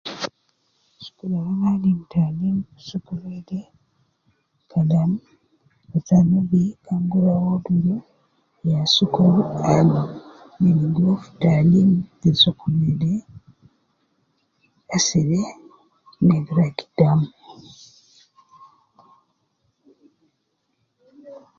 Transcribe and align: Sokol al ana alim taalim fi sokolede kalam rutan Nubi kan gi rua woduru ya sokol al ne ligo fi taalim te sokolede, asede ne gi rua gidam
Sokol 1.03 1.31
al 1.37 1.45
ana 1.53 1.69
alim 1.77 1.99
taalim 2.11 2.57
fi 2.71 2.79
sokolede 2.89 3.59
kalam 4.71 5.11
rutan 5.89 6.23
Nubi 6.31 6.63
kan 6.85 7.01
gi 7.09 7.17
rua 7.23 7.35
woduru 7.45 7.95
ya 8.69 8.79
sokol 8.95 9.35
al 9.75 9.89
ne 10.61 10.69
ligo 10.79 11.09
fi 11.23 11.31
taalim 11.41 11.89
te 12.19 12.29
sokolede, 12.43 13.13
asede 14.95 15.41
ne 16.27 16.35
gi 16.45 16.51
rua 16.57 16.67
gidam 16.77 17.19